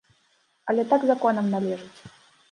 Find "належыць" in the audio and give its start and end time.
1.55-1.99